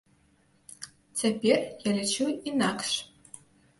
Цяпер 1.21 1.57
я 1.91 1.93
лічу 2.01 2.25
інакш. 2.53 2.91